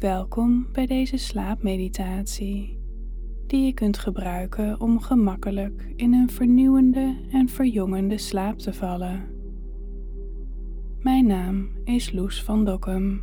Welkom 0.00 0.66
bij 0.72 0.86
deze 0.86 1.16
slaapmeditatie, 1.16 2.78
die 3.46 3.64
je 3.64 3.72
kunt 3.72 3.98
gebruiken 3.98 4.80
om 4.80 5.00
gemakkelijk 5.00 5.92
in 5.96 6.12
een 6.14 6.30
vernieuwende 6.30 7.16
en 7.30 7.48
verjongende 7.48 8.18
slaap 8.18 8.58
te 8.58 8.72
vallen. 8.72 9.28
Mijn 11.00 11.26
naam 11.26 11.68
is 11.84 12.12
Loes 12.12 12.42
van 12.42 12.64
Dokkum. 12.64 13.22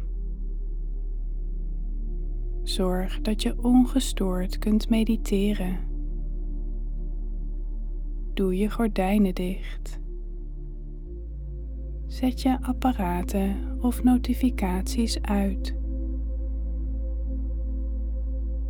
Zorg 2.63 3.21
dat 3.21 3.41
je 3.41 3.63
ongestoord 3.63 4.57
kunt 4.57 4.89
mediteren. 4.89 5.77
Doe 8.33 8.57
je 8.57 8.69
gordijnen 8.69 9.35
dicht. 9.35 9.99
Zet 12.05 12.41
je 12.41 12.61
apparaten 12.61 13.77
of 13.81 14.03
notificaties 14.03 15.21
uit. 15.21 15.77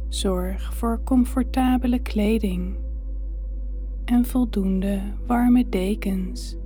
Zorg 0.09 0.73
voor 0.73 1.03
comfortabele 1.03 1.99
kleding 1.99 2.75
en 4.05 4.25
voldoende 4.25 5.02
warme 5.25 5.70
dekens. 5.70 6.57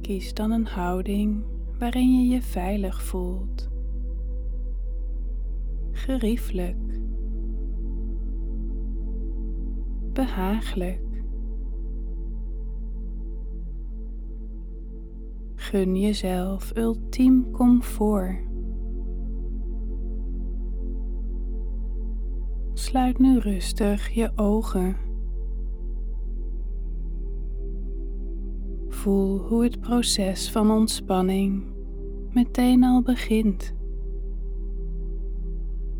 Kies 0.00 0.34
dan 0.34 0.50
een 0.50 0.66
houding 0.66 1.44
waarin 1.78 2.20
je 2.20 2.34
je 2.34 2.42
veilig 2.42 3.02
voelt. 3.02 3.70
Geriefelijk. 5.90 7.00
Behagelijk. 10.12 11.22
Gun 15.54 16.00
jezelf 16.00 16.76
ultiem 16.76 17.50
comfort. 17.50 18.53
Sluit 22.94 23.18
nu 23.18 23.38
rustig 23.38 24.08
je 24.08 24.32
ogen. 24.36 24.96
Voel 28.88 29.38
hoe 29.38 29.62
het 29.62 29.80
proces 29.80 30.50
van 30.50 30.70
ontspanning 30.70 31.64
meteen 32.32 32.84
al 32.84 33.02
begint. 33.02 33.74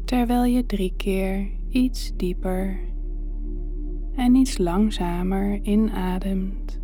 Terwijl 0.04 0.44
je 0.44 0.66
drie 0.66 0.94
keer 0.96 1.50
iets 1.68 2.16
dieper 2.16 2.80
en 4.12 4.34
iets 4.34 4.58
langzamer 4.58 5.60
inademt. 5.62 6.80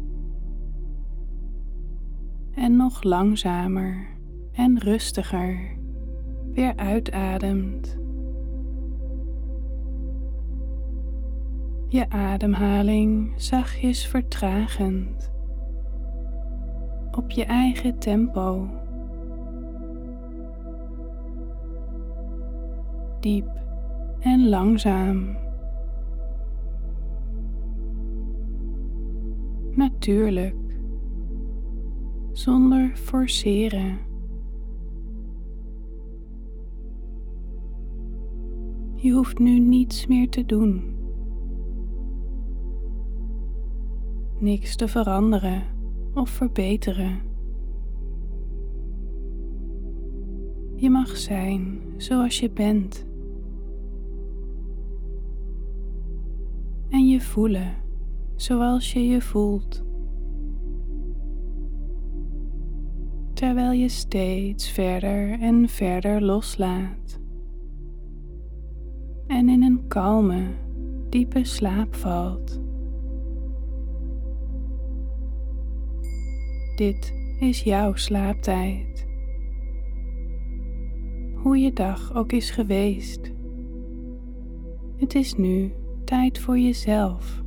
En 2.55 2.77
nog 2.77 3.03
langzamer 3.03 4.19
en 4.53 4.78
rustiger 4.78 5.78
weer 6.53 6.77
uitademt. 6.77 7.99
Je 11.92 12.10
ademhaling 12.10 13.33
zachtjes 13.36 14.06
vertragend 14.06 15.33
op 17.10 17.30
je 17.30 17.44
eigen 17.44 17.98
tempo. 17.98 18.69
Diep 23.20 23.48
en 24.20 24.48
langzaam. 24.48 25.36
Natuurlijk, 29.70 30.56
zonder 32.32 32.97
forceren. 32.97 33.98
Je 38.94 39.12
hoeft 39.12 39.38
nu 39.38 39.59
niets 39.59 40.06
meer 40.06 40.28
te 40.28 40.47
doen. 40.47 41.00
Niks 44.40 44.76
te 44.76 44.88
veranderen 44.88 45.62
of 46.14 46.30
verbeteren. 46.30 47.20
Je 50.74 50.90
mag 50.90 51.16
zijn 51.16 51.80
zoals 51.96 52.40
je 52.40 52.50
bent. 52.50 53.06
En 56.88 57.08
je 57.08 57.20
voelen 57.20 57.74
zoals 58.36 58.92
je 58.92 59.06
je 59.06 59.20
voelt. 59.20 59.84
Terwijl 63.32 63.72
je 63.72 63.88
steeds 63.88 64.70
verder 64.70 65.40
en 65.40 65.68
verder 65.68 66.22
loslaat. 66.22 67.20
En 69.26 69.48
in 69.48 69.62
een 69.62 69.86
kalme, 69.88 70.46
diepe 71.08 71.44
slaap 71.44 71.94
valt. 71.94 72.59
Dit 76.80 77.14
is 77.38 77.62
jouw 77.62 77.94
slaaptijd. 77.94 79.06
Hoe 81.34 81.58
je 81.58 81.72
dag 81.72 82.14
ook 82.14 82.32
is 82.32 82.50
geweest. 82.50 83.32
Het 84.96 85.14
is 85.14 85.34
nu 85.34 85.72
tijd 86.04 86.38
voor 86.38 86.58
jezelf. 86.58 87.42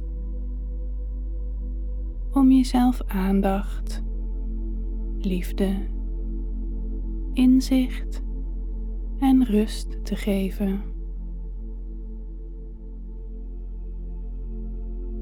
Om 2.32 2.52
jezelf 2.52 3.02
aandacht, 3.08 4.04
liefde, 5.18 5.76
inzicht 7.34 8.24
en 9.20 9.46
rust 9.46 10.06
te 10.06 10.16
geven. 10.16 10.82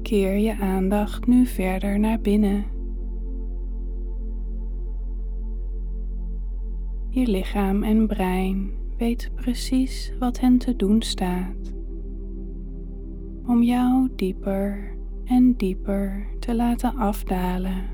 Keer 0.02 0.36
je 0.36 0.56
aandacht 0.56 1.26
nu 1.26 1.46
verder 1.46 1.98
naar 1.98 2.20
binnen 2.20 2.71
Je 7.14 7.26
lichaam 7.26 7.82
en 7.82 8.06
brein 8.06 8.70
weten 8.98 9.32
precies 9.34 10.12
wat 10.18 10.40
hen 10.40 10.58
te 10.58 10.76
doen 10.76 11.02
staat. 11.02 11.74
Om 13.46 13.62
jou 13.62 14.08
dieper 14.16 14.96
en 15.24 15.56
dieper 15.56 16.26
te 16.38 16.54
laten 16.54 16.96
afdalen 16.96 17.84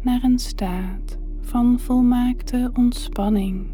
naar 0.00 0.22
een 0.22 0.38
staat 0.38 1.18
van 1.40 1.80
volmaakte 1.80 2.70
ontspanning. 2.74 3.66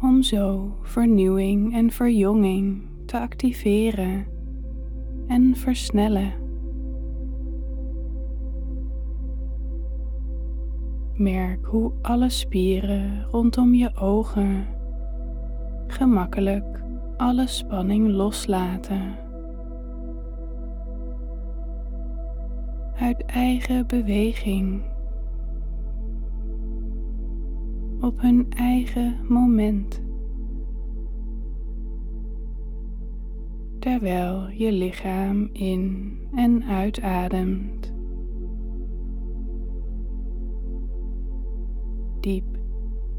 Om 0.00 0.22
zo 0.22 0.74
vernieuwing 0.82 1.74
en 1.74 1.90
verjonging 1.90 2.82
te 3.06 3.20
activeren 3.20 4.26
en 5.26 5.56
versnellen. 5.56 6.47
Merk 11.18 11.66
hoe 11.66 11.92
alle 12.02 12.28
spieren 12.28 13.24
rondom 13.30 13.74
je 13.74 13.94
ogen 13.96 14.66
gemakkelijk 15.86 16.82
alle 17.16 17.46
spanning 17.46 18.08
loslaten. 18.08 19.18
Uit 22.98 23.24
eigen 23.24 23.86
beweging. 23.86 24.82
Op 28.00 28.20
hun 28.20 28.46
eigen 28.50 29.16
moment. 29.28 30.02
Terwijl 33.78 34.48
je 34.50 34.72
lichaam 34.72 35.48
in 35.52 36.12
en 36.34 36.64
uitademt. 36.64 37.97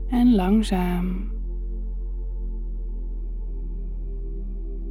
En 0.07 0.35
langzaam. 0.35 1.31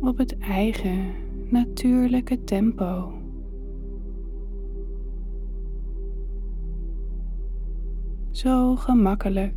Op 0.00 0.18
het 0.18 0.38
eigen 0.38 1.12
natuurlijke 1.50 2.44
tempo. 2.44 3.12
Zo 8.30 8.76
gemakkelijk. 8.76 9.54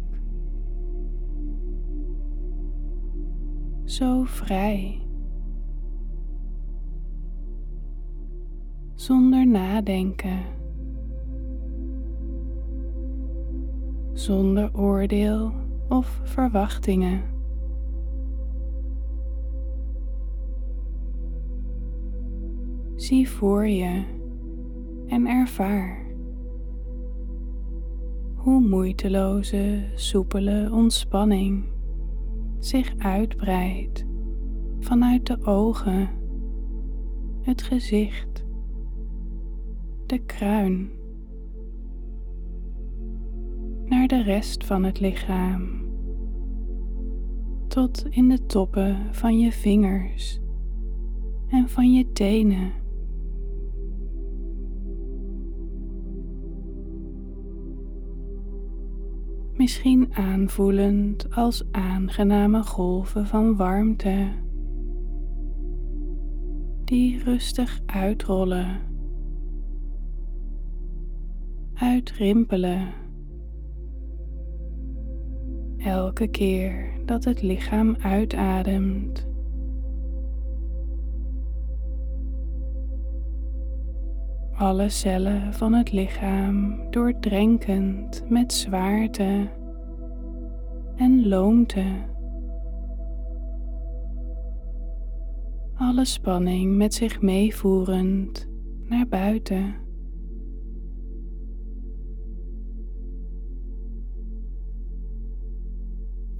Zo 3.83 4.23
vrij. 4.23 5.05
Zonder 8.93 9.47
nadenken. 9.47 10.60
Zonder 14.21 14.69
oordeel 14.73 15.51
of 15.89 16.21
verwachtingen. 16.23 17.21
Zie 22.95 23.29
voor 23.29 23.67
je 23.67 24.03
en 25.07 25.27
ervaar 25.27 26.05
hoe 28.35 28.61
moeiteloze, 28.61 29.83
soepele 29.95 30.69
ontspanning 30.71 31.63
zich 32.59 32.93
uitbreidt 32.97 34.05
vanuit 34.79 35.25
de 35.25 35.45
ogen, 35.45 36.09
het 37.41 37.61
gezicht, 37.61 38.45
de 40.05 40.19
kruin, 40.19 40.89
naar 43.91 44.07
de 44.07 44.23
rest 44.23 44.65
van 44.65 44.83
het 44.83 44.99
lichaam, 44.99 45.69
tot 47.67 48.05
in 48.09 48.29
de 48.29 48.45
toppen 48.45 49.07
van 49.11 49.39
je 49.39 49.51
vingers 49.51 50.39
en 51.47 51.69
van 51.69 51.93
je 51.93 52.11
tenen. 52.11 52.71
Misschien 59.53 60.13
aanvoelend 60.13 61.35
als 61.35 61.71
aangename 61.71 62.63
golven 62.63 63.27
van 63.27 63.55
warmte 63.55 64.27
die 66.83 67.23
rustig 67.23 67.81
uitrollen, 67.85 68.81
uitrimpelen. 71.73 73.00
Elke 75.85 76.27
keer 76.27 76.91
dat 77.05 77.23
het 77.23 77.41
lichaam 77.41 77.95
uitademt. 78.01 79.27
Alle 84.53 84.89
cellen 84.89 85.53
van 85.53 85.73
het 85.73 85.91
lichaam 85.91 86.89
doordrenkend 86.89 88.23
met 88.29 88.53
zwaarte 88.53 89.49
en 90.95 91.27
loomte. 91.27 91.85
Alle 95.75 96.05
spanning 96.05 96.75
met 96.75 96.93
zich 96.93 97.21
meevoerend 97.21 98.49
naar 98.83 99.07
buiten. 99.07 99.75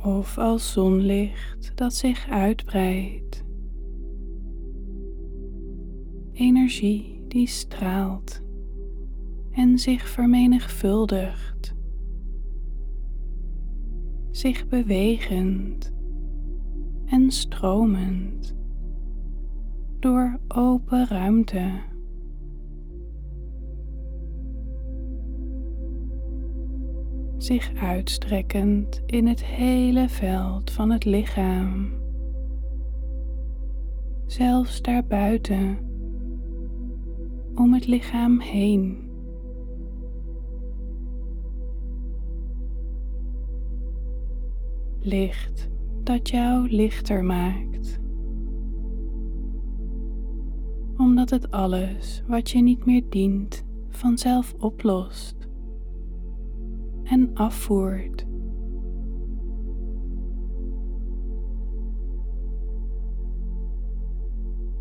Of 0.04 0.38
als 0.38 0.72
zonlicht 0.72 1.72
dat 1.76 1.94
zich 1.94 2.30
uitbreidt. 2.30 3.44
Energie 6.32 7.24
die 7.28 7.48
straalt 7.48 8.42
en 9.52 9.78
zich 9.78 10.08
vermenigvuldigt, 10.08 11.76
zich 14.32 14.68
bewegend 14.68 15.94
en 17.06 17.32
stromend 17.32 18.56
door 20.00 20.40
open 20.48 21.08
ruimte. 21.08 21.91
Zich 27.42 27.72
uitstrekkend 27.76 29.02
in 29.06 29.28
het 29.28 29.46
hele 29.46 30.10
veld 30.10 30.72
van 30.72 30.90
het 30.90 31.06
lichaam, 31.06 31.90
zelfs 34.26 34.82
daarbuiten 34.82 35.78
om 37.56 37.74
het 37.74 37.88
lichaam 37.88 38.40
heen. 38.40 39.10
Licht 45.00 45.70
dat 46.04 46.30
jou 46.30 46.70
lichter 46.70 47.24
maakt. 47.24 48.00
Omdat 50.98 51.30
het 51.30 51.52
alles 51.52 52.24
wat 52.28 52.50
je 52.50 52.62
niet 52.62 52.86
meer 52.86 53.04
dient 53.10 53.66
vanzelf 53.90 54.54
oplost 54.60 55.42
en 57.12 57.34
afvoert. 57.34 58.26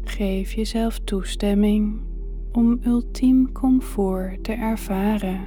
Geef 0.01 0.53
jezelf 0.53 0.99
toestemming 0.99 2.01
om 2.53 2.79
ultiem 2.83 3.53
comfort 3.53 4.45
te 4.45 4.53
ervaren. 4.53 5.41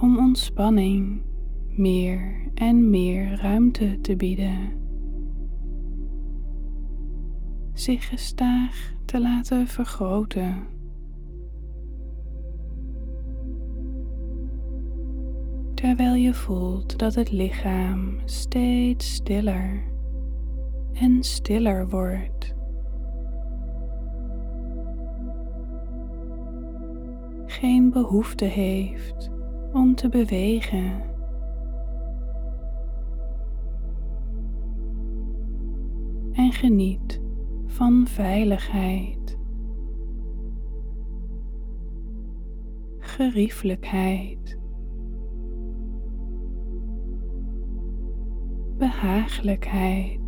Om 0.00 0.18
ontspanning 0.18 1.22
meer 1.76 2.50
en 2.54 2.90
meer 2.90 3.40
ruimte 3.40 3.98
te 4.00 4.16
bieden. 4.16 4.78
Zich 7.72 8.08
gestaag 8.08 8.94
te 9.04 9.20
laten 9.20 9.66
vergroten. 9.66 10.78
Terwijl 15.80 16.14
je 16.14 16.34
voelt 16.34 16.98
dat 16.98 17.14
het 17.14 17.30
lichaam 17.30 18.18
steeds 18.24 19.14
stiller 19.14 19.82
en 20.92 21.22
stiller 21.22 21.88
wordt. 21.88 22.54
Geen 27.46 27.90
behoefte 27.90 28.44
heeft 28.44 29.30
om 29.72 29.94
te 29.94 30.08
bewegen. 30.08 31.02
En 36.32 36.52
geniet 36.52 37.20
van 37.66 38.06
veiligheid, 38.06 39.38
geriefelijkheid, 42.98 44.59
behagelijkheid. 48.80 50.20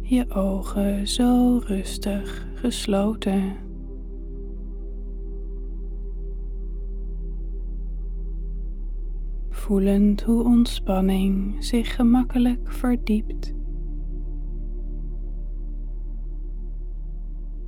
je 0.00 0.30
ogen 0.30 1.08
zo 1.08 1.58
rustig 1.58 2.46
gesloten. 2.54 3.56
Voelend 9.48 10.22
hoe 10.22 10.44
ontspanning 10.44 11.64
zich 11.64 11.94
gemakkelijk 11.94 12.72
verdiept. 12.72 13.54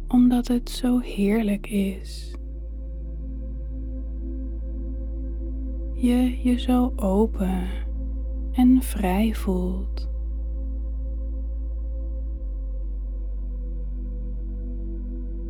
Omdat 0.09 0.49
het 0.49 0.71
zo 0.71 0.99
heerlijk 0.99 1.66
is. 1.66 2.35
Je 6.06 6.38
je 6.42 6.60
zo 6.60 6.92
open 6.96 7.68
en 8.52 8.82
vrij 8.82 9.34
voelt. 9.34 10.08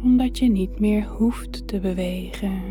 omdat 0.02 0.38
je 0.38 0.48
niet 0.48 0.78
meer 0.78 1.06
hoeft 1.06 1.66
te 1.66 1.80
bewegen. 1.80 2.62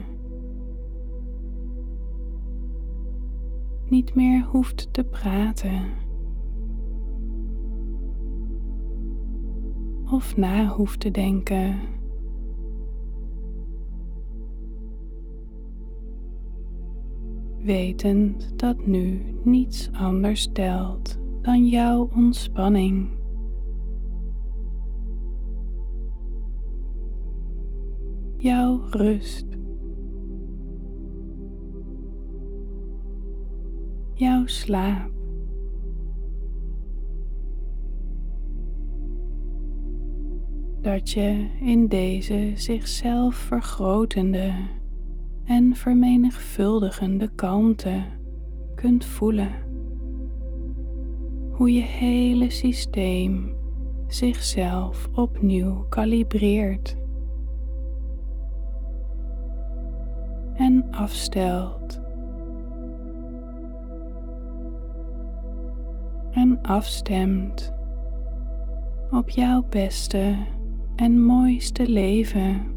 Niet 3.90 4.16
meer 4.16 4.44
hoeft 4.44 4.94
te 4.94 5.04
praten. 5.04 5.82
Of 10.12 10.38
na 10.38 10.68
hoeft 10.68 11.00
te 11.00 11.12
denken. 11.12 11.95
Wetend 17.66 18.60
dat 18.60 18.86
nu 18.86 19.22
niets 19.44 19.90
anders 19.94 20.50
telt 20.54 21.20
dan 21.42 21.68
jouw 21.68 22.10
ontspanning. 22.16 23.24
jouw 28.46 28.82
rust. 28.90 29.46
Jouw 34.14 34.46
slaap. 34.46 35.12
Dat 40.82 41.10
je 41.10 41.48
in 41.62 41.88
deze 41.88 42.52
zichzelf 42.56 43.36
vergrotende 43.36 44.54
en 45.46 45.76
vermenigvuldigende 45.76 47.30
kalmte 47.36 48.04
kunt 48.76 49.06
voelen 49.06 49.52
hoe 51.52 51.74
je 51.74 51.82
hele 51.82 52.50
systeem 52.50 53.56
zichzelf 54.08 55.10
opnieuw 55.14 55.86
kalibreert 55.90 56.98
en 60.54 60.92
afstelt 60.92 62.04
en 66.32 66.62
afstemt 66.62 67.74
op 69.12 69.30
jouw 69.30 69.66
beste 69.70 70.36
en 70.96 71.24
mooiste 71.24 71.90
leven. 71.90 72.75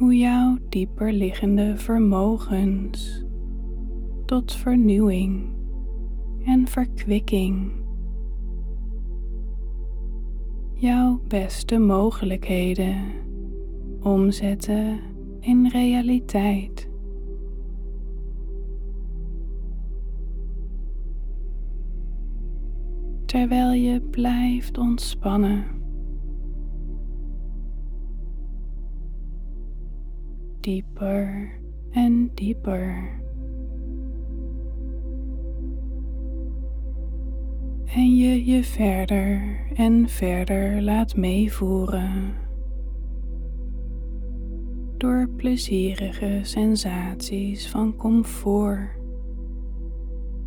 Hoe 0.00 0.18
jouw 0.18 0.58
dieper 0.68 1.12
liggende 1.12 1.76
vermogens 1.76 3.24
tot 4.24 4.52
vernieuwing 4.52 5.54
en 6.44 6.66
verkwikking 6.66 7.72
jouw 10.74 11.20
beste 11.28 11.78
mogelijkheden 11.78 12.96
omzetten 14.02 15.00
in 15.40 15.68
realiteit. 15.68 16.90
Terwijl 23.24 23.72
je 23.72 24.00
blijft 24.00 24.78
ontspannen. 24.78 25.79
Dieper 30.60 31.60
en 31.90 32.30
dieper. 32.34 33.18
En 37.84 38.16
je 38.16 38.44
je 38.44 38.64
verder 38.64 39.60
en 39.74 40.08
verder 40.08 40.82
laat 40.82 41.16
meevoeren 41.16 42.34
door 44.96 45.28
plezierige 45.36 46.38
sensaties 46.42 47.68
van 47.68 47.96
comfort 47.96 48.98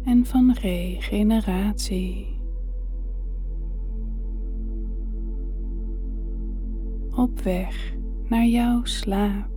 en 0.03 0.25
van 0.25 0.53
regeneratie. 0.61 2.41
Op 7.15 7.39
weg 7.39 7.95
naar 8.27 8.45
jouw 8.45 8.83
slaap. 8.83 9.52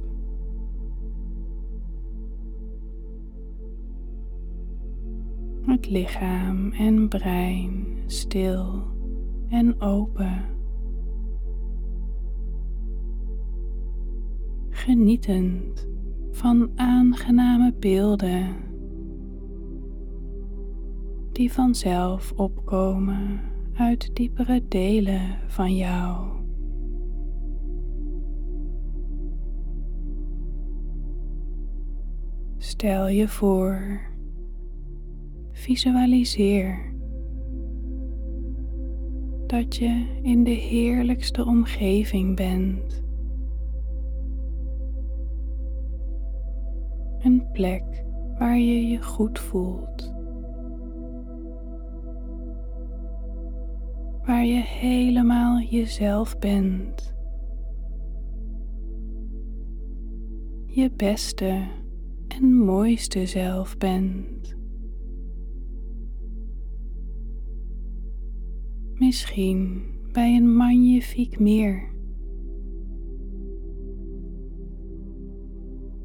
Het 5.67 5.91
lichaam 5.91 6.73
en 6.73 7.09
brein 7.09 7.87
stil 8.07 8.83
en 9.49 9.81
open. 9.81 10.55
genietend 14.87 15.89
van 16.31 16.71
aangename 16.75 17.75
beelden 17.79 18.57
die 21.33 21.53
vanzelf 21.53 22.33
opkomen 22.33 23.41
uit 23.75 24.17
diepere 24.17 24.69
delen 24.69 25.39
van 25.47 25.77
jou. 25.77 26.29
Stel 32.57 33.09
je 33.09 33.29
voor, 33.29 34.01
visualiseer 35.67 36.95
dat 39.47 39.77
je 39.77 40.19
in 40.23 40.45
de 40.45 40.51
heerlijkste 40.51 41.45
omgeving 41.45 42.37
bent. 42.37 43.05
Een 47.19 47.49
plek 47.53 48.05
waar 48.39 48.59
je 48.59 48.87
je 48.87 49.03
goed 49.03 49.39
voelt. 49.39 50.15
Waar 54.25 54.45
je 54.45 54.63
helemaal 54.63 55.61
jezelf 55.61 56.39
bent. 56.39 57.15
Je 60.67 60.91
beste 60.97 61.67
en 62.29 62.55
mooiste 62.55 63.27
zelf 63.27 63.77
bent. 63.77 64.56
Misschien 69.07 69.85
bij 70.13 70.37
een 70.37 70.57
magnifiek 70.57 71.39
meer. 71.39 71.95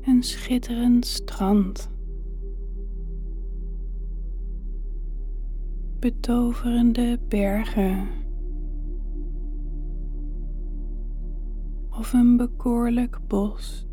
een 0.01 0.23
schitterend 0.23 1.05
strand. 1.05 1.91
Betoverende 5.99 7.19
bergen. 7.27 8.07
Of 11.89 12.13
een 12.13 12.37
bekoorlijk 12.37 13.19
bos. 13.27 13.90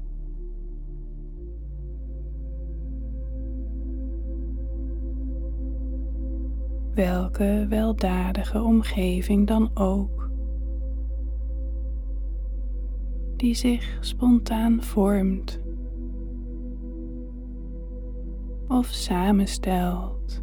Welke 6.99 7.67
weldadige 7.69 8.62
omgeving 8.62 9.47
dan 9.47 9.71
ook, 9.75 10.31
die 13.37 13.55
zich 13.55 13.99
spontaan 14.00 14.83
vormt 14.83 15.61
of 18.69 18.87
samenstelt, 18.87 20.43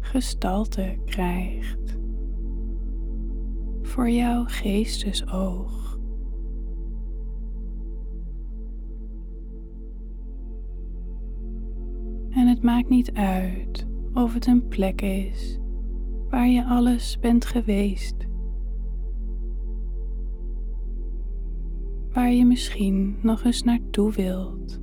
gestalte 0.00 0.98
krijgt 1.04 1.98
voor 3.82 4.10
jouw 4.10 4.44
geestesoog. 4.46 5.83
En 12.34 12.46
het 12.46 12.62
maakt 12.62 12.88
niet 12.88 13.12
uit 13.12 13.86
of 14.14 14.34
het 14.34 14.46
een 14.46 14.68
plek 14.68 15.00
is 15.00 15.58
waar 16.30 16.48
je 16.48 16.64
alles 16.64 17.18
bent 17.18 17.44
geweest. 17.44 18.16
Waar 22.12 22.32
je 22.32 22.44
misschien 22.44 23.16
nog 23.22 23.44
eens 23.44 23.62
naartoe 23.62 24.12
wilt. 24.12 24.82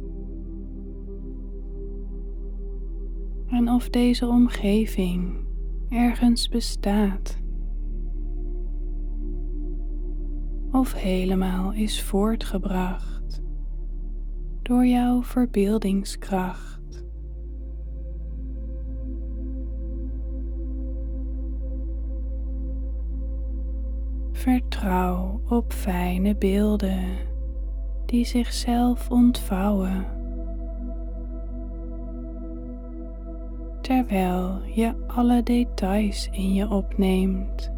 en 3.52 3.70
of 3.70 3.90
deze 3.90 4.28
omgeving 4.28 5.36
ergens 5.90 6.50
bestaat. 6.50 7.40
Of 10.72 10.94
helemaal 10.94 11.74
is 11.74 12.04
voortgebracht 12.04 13.42
door 14.62 14.86
jouw 14.86 15.24
verbeeldingskracht. 15.24 16.71
Vertrouw 24.42 25.42
op 25.50 25.74
fijne 25.74 26.36
beelden 26.36 27.04
die 28.06 28.26
zichzelf 28.26 29.10
ontvouwen. 29.10 30.06
terwijl 33.82 34.62
je 34.66 34.94
alle 35.08 35.44
details 35.44 36.30
in 36.32 36.54
je 36.54 36.70
opneemt 36.70 37.72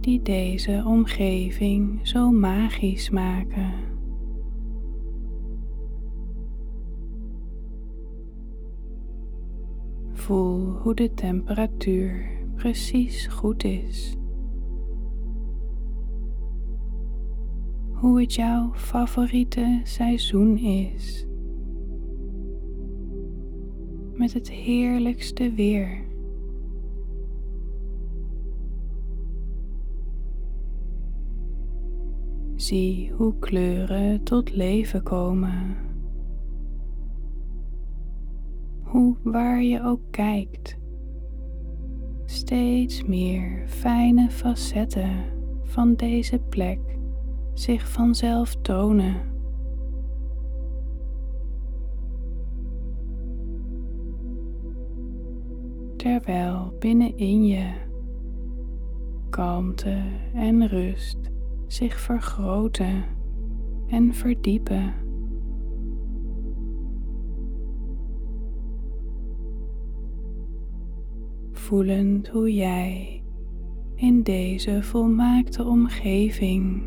die 0.00 0.22
deze 0.22 0.82
omgeving 0.86 2.08
zo 2.08 2.30
magisch 2.30 3.10
maken. 3.10 3.72
Voel 10.12 10.76
hoe 10.82 10.94
de 10.94 11.14
temperatuur 11.14 12.35
precies 12.56 13.26
goed 13.26 13.64
is. 13.64 14.16
Hoe 17.92 18.20
het 18.20 18.34
jouw 18.34 18.70
favoriete 18.74 19.80
seizoen 19.82 20.58
is. 20.58 21.26
met 24.18 24.32
het 24.32 24.50
heerlijkste 24.50 25.52
weer. 25.52 26.04
Zie 32.54 33.12
hoe 33.12 33.38
kleuren 33.38 34.22
tot 34.22 34.54
leven 34.54 35.02
komen. 35.02 35.76
Hoe 38.82 39.16
waar 39.22 39.62
je 39.62 39.82
ook 39.82 40.00
kijkt, 40.10 40.78
steeds 42.26 43.04
meer 43.04 43.62
fijne 43.66 44.30
facetten 44.30 45.24
van 45.62 45.94
deze 45.94 46.38
plek 46.38 46.78
zich 47.54 47.90
vanzelf 47.90 48.54
tonen. 48.62 49.34
Terwijl 55.96 56.74
binnenin 56.78 57.46
je 57.46 57.72
kalmte 59.30 60.02
en 60.34 60.68
rust 60.68 61.18
zich 61.66 62.00
vergroten 62.00 63.04
en 63.86 64.14
verdiepen. 64.14 65.05
Voelend 71.66 72.28
hoe 72.28 72.54
jij 72.54 73.22
in 73.94 74.22
deze 74.22 74.82
volmaakte 74.82 75.64
omgeving 75.64 76.82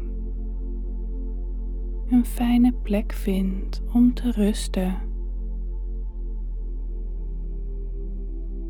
een 2.09 2.25
fijne 2.25 2.73
plek 2.83 3.11
vindt 3.11 3.81
om 3.93 4.13
te 4.13 4.31
rusten. 4.31 4.95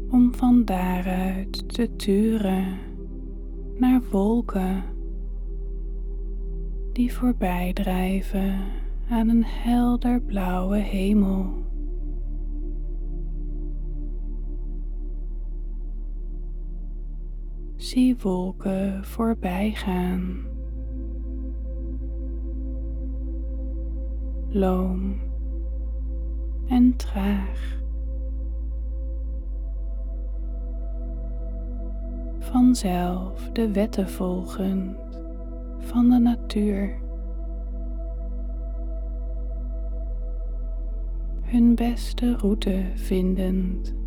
Om 0.09 0.33
van 0.33 0.65
daaruit 0.65 1.73
te 1.73 1.95
turen 1.95 2.77
naar 3.77 4.01
wolken 4.11 4.83
die 6.93 7.13
voorbij 7.13 7.73
drijven 7.73 8.59
aan 9.09 9.29
een 9.29 9.45
helder 9.45 10.21
blauwe 10.21 10.77
hemel. 10.77 11.68
Zie 17.79 18.17
wolken 18.17 19.05
voorbij 19.05 19.71
gaan. 19.71 20.45
En 26.67 26.95
traag. 26.95 27.81
Vanzelf 32.39 33.50
de 33.51 33.71
wetten 33.71 34.09
volgend 34.09 34.98
van 35.77 36.09
de 36.09 36.17
natuur. 36.17 37.01
Hun 41.41 41.75
beste 41.75 42.38
route 42.38 42.86
vindend. 42.95 43.98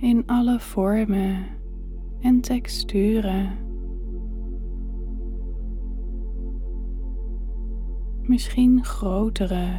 In 0.00 0.26
alle 0.26 0.60
vormen 0.60 1.46
en 2.20 2.40
texturen. 2.40 3.58
Misschien 8.22 8.84
grotere, 8.84 9.70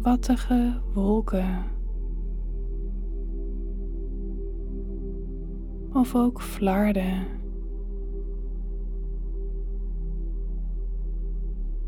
wattige 0.00 0.80
wolken. 0.94 1.74
of 5.96 6.14
ook 6.14 6.42
flarden. 6.42 7.26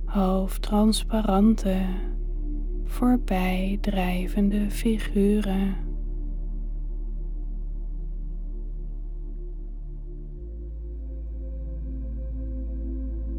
Half 0.05 0.59
transparante, 0.59 1.79
voorbij 2.85 3.79
drijvende 3.81 4.71
figuren. 4.71 5.88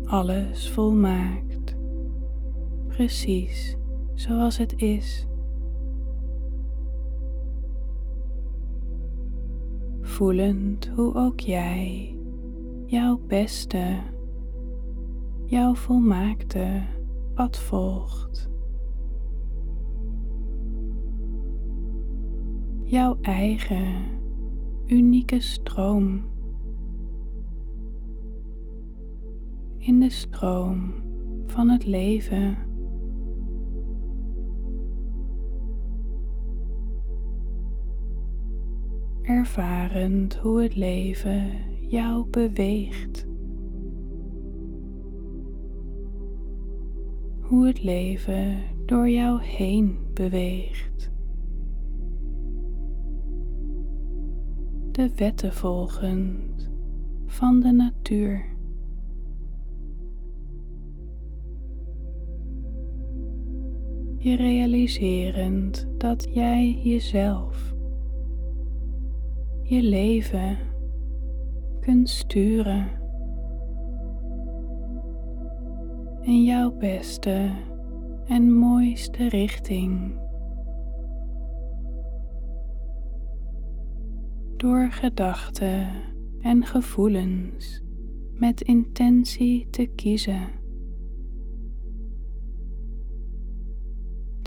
Alles 0.10 0.69
volmaakt, 0.69 1.76
precies 2.88 3.78
zoals 4.13 4.58
het 4.58 4.74
is. 4.82 5.30
voelend 10.19 10.88
hoe 10.95 11.15
ook 11.15 11.39
jij 11.39 12.15
jouw 12.86 13.22
beste, 13.28 13.98
jouw 15.45 15.76
volmaakte 15.76 16.82
pad 17.34 17.58
volgt. 17.60 18.50
Jouw 22.84 23.17
eigen 23.22 24.06
unieke 24.86 25.39
stroom. 25.39 26.29
In 29.89 29.99
de 29.99 30.10
stroom 30.10 30.93
van 31.45 31.69
het 31.69 31.86
leven. 31.86 32.58
ervarend 39.21 40.36
hoe 40.36 40.62
het 40.62 40.75
leven 40.75 41.52
jou 41.88 42.25
beweegt. 42.30 43.28
Hoe 47.41 47.67
het 47.67 47.84
leven 47.84 48.62
door 48.86 49.10
jou 49.10 49.43
heen 49.43 49.97
beweegt. 50.13 51.12
De 54.91 55.12
wetten 55.15 55.54
volgend 55.54 56.71
van 57.25 57.60
de 57.60 57.71
natuur. 57.71 58.58
Je 64.21 64.36
realiserend 64.36 65.88
dat 65.97 66.27
jij 66.34 66.79
jezelf 66.84 67.73
je 69.62 69.82
leven 69.82 70.58
kunt 71.79 72.10
sturen 72.10 72.88
in 76.21 76.43
jouw 76.43 76.71
beste 76.71 77.49
en 78.25 78.53
mooiste 78.53 79.29
richting. 79.29 80.19
Door 84.58 84.91
gedachten 84.91 85.88
en 86.39 86.65
gevoelens 86.65 87.84
met 88.34 88.62
intentie 88.62 89.67
te 89.69 89.86
kiezen. 89.86 90.59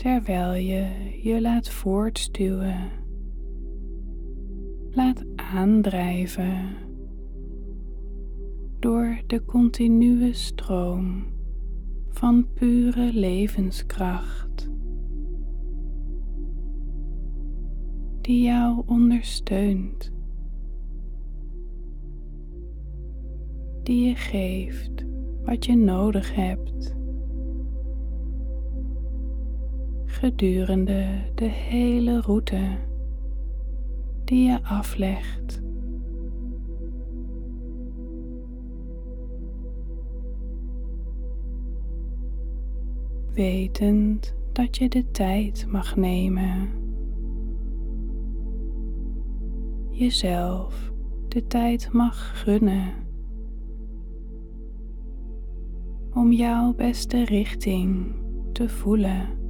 Terwijl 0.03 0.53
je 0.53 0.85
je 1.21 1.41
laat 1.41 1.69
voortstuwen. 1.69 2.91
Laat 4.91 5.25
aandrijven 5.35 6.75
door 8.79 9.21
de 9.27 9.45
continue 9.45 10.33
stroom 10.33 11.25
van 12.09 12.47
pure 12.53 13.13
levenskracht. 13.13 14.71
Die 18.21 18.43
jou 18.43 18.83
ondersteunt, 18.85 20.11
die 23.83 24.07
je 24.07 24.15
geeft 24.15 25.05
wat 25.43 25.65
je 25.65 25.75
nodig 25.75 26.35
hebt. 26.35 27.01
Gedurende 30.13 31.31
de 31.35 31.45
hele 31.45 32.21
route 32.21 32.77
die 34.25 34.49
je 34.49 34.63
aflegt. 34.63 35.61
Wetend 43.33 44.35
dat 44.51 44.77
je 44.77 44.89
de 44.89 45.11
tijd 45.11 45.65
mag 45.69 45.95
nemen. 45.95 46.69
Jezelf 49.89 50.91
de 51.27 51.47
tijd 51.47 51.91
mag 51.91 52.43
gunnen. 52.43 52.93
Om 56.13 56.31
jouw 56.31 56.73
beste 56.73 57.25
richting 57.25 58.15
te 58.51 58.69
voelen. 58.69 59.42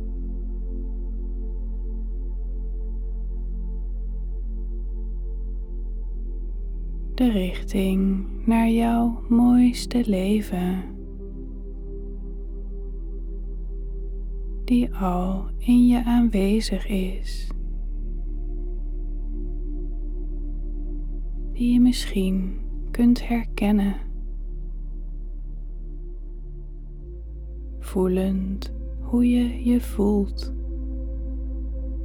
Richting 7.31 8.25
naar 8.45 8.69
jouw 8.69 9.23
mooiste 9.29 10.03
leven, 10.05 10.83
die 14.65 14.95
al 14.95 15.45
in 15.57 15.87
je 15.87 16.03
aanwezig 16.03 16.87
is, 16.87 17.51
die 21.51 21.73
je 21.73 21.79
misschien 21.79 22.59
kunt 22.91 23.27
herkennen, 23.27 23.95
voelend 27.79 28.73
hoe 28.99 29.29
je 29.29 29.69
je 29.69 29.81
voelt 29.81 30.53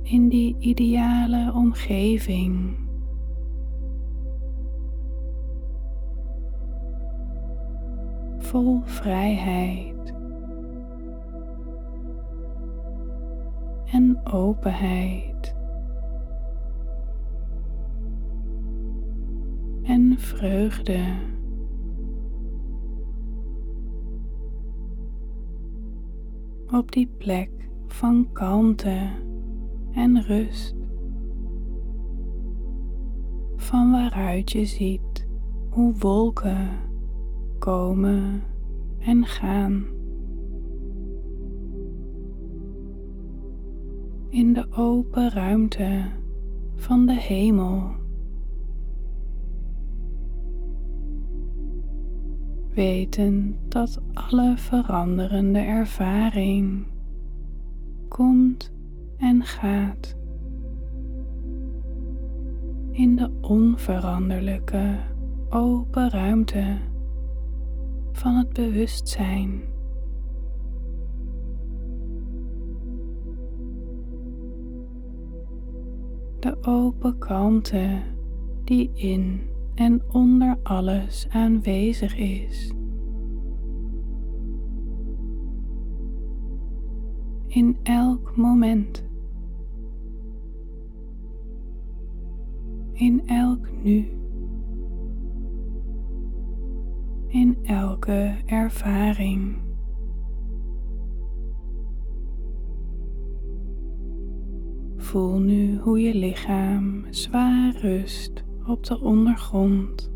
in 0.02 0.28
die 0.28 0.57
ideale 0.59 1.52
omgeving. 1.54 2.87
Vol 8.48 8.80
vrijheid 8.84 10.14
en 13.84 14.20
openheid 14.32 15.56
en 19.82 20.18
vreugde. 20.18 21.04
Op 26.70 26.92
die 26.92 27.11
plek 27.18 27.50
van 27.87 28.28
kalmte 28.32 29.11
en 29.92 30.22
rust, 30.22 30.74
van 33.56 33.90
waaruit 33.90 34.52
je 34.52 34.64
ziet 34.64 35.28
hoe 35.70 35.94
wolken 35.98 36.88
komen 37.59 38.42
en 38.99 39.27
gaan. 39.27 39.87
In 44.29 44.53
de 44.53 44.66
open 44.71 45.31
ruimte 45.31 46.05
van 46.75 47.07
de 47.07 47.21
hemel. 47.21 47.90
Weten 52.75 53.57
dat 53.68 54.03
alle 54.12 54.55
veranderende 54.57 55.59
ervaring 55.59 56.87
komt 58.09 58.73
en 59.16 59.42
gaat 59.42 60.16
in 62.99 63.16
de 63.16 63.31
onveranderlijke 63.40 64.97
open 65.49 66.11
ruimte 66.11 66.77
van 68.18 68.35
het 68.35 68.52
bewustzijn. 68.52 69.62
De 76.38 76.57
open 76.61 77.18
kalmte 77.18 78.02
die 78.64 78.90
in 78.94 79.40
en 79.74 80.02
onder 80.12 80.59
alles 80.62 81.28
aanwezig 81.31 82.16
is. 82.16 82.72
In 87.46 87.76
elk 87.83 88.37
moment. 88.37 89.07
In 92.92 93.26
elk 93.26 93.68
nu. 93.83 94.17
In 97.29 97.59
elke 97.64 98.37
ervaring. 98.47 99.57
Voel 104.97 105.38
nu 105.38 105.79
hoe 105.79 106.01
je 106.01 106.14
lichaam 106.14 107.05
zwaar 107.11 107.77
rust 107.77 108.45
op 108.67 108.85
de 108.85 109.01
ondergrond. 109.01 110.12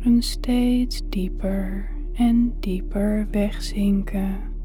Een 0.00 0.22
steeds 0.22 1.08
dieper 1.08 1.90
en 2.12 2.54
dieper 2.60 3.26
wegzinken. 3.30 4.55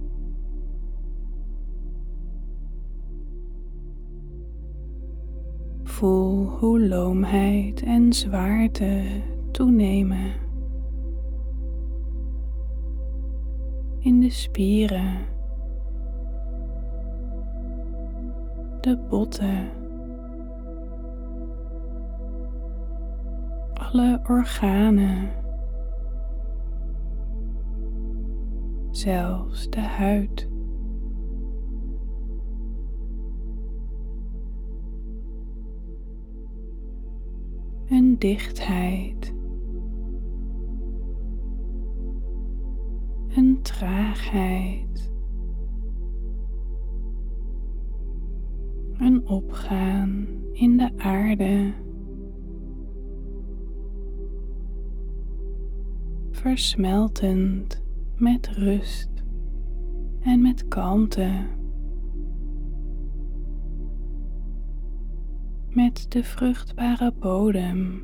Voel 6.02 6.46
hoe 6.46 6.88
loomheid 6.88 7.84
en 7.84 8.14
zwaarte 8.14 9.22
toenemen. 9.52 10.34
In 14.00 14.20
de 14.20 14.30
spieren, 14.30 15.18
de 18.80 18.98
botten, 19.10 19.70
alle 23.74 24.20
organen, 24.28 25.30
zelfs 28.92 29.70
de 29.70 29.82
huid. 29.82 30.51
Een 37.92 38.20
dichtheid, 38.20 39.34
een 43.28 43.60
traagheid, 43.62 45.12
een 48.98 49.28
opgaan 49.28 50.28
in 50.52 50.78
de 50.78 50.92
aarde, 50.98 51.74
versmeltend 56.32 57.84
met 58.16 58.48
rust 58.48 59.10
en 60.20 60.42
met 60.42 60.68
kalmte. 60.68 61.60
Met 65.74 66.06
de 66.12 66.24
vruchtbare 66.24 67.14
bodem 67.20 68.04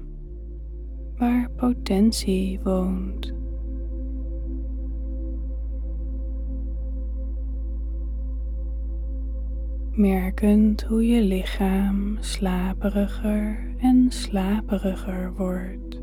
waar 1.17 1.49
potentie 1.56 2.60
woont. 2.63 3.34
Merkend 9.91 10.84
hoe 10.84 11.08
je 11.08 11.21
lichaam 11.21 12.17
slaperiger 12.19 13.75
en 13.77 14.12
slaperiger 14.12 15.34
wordt. 15.34 16.01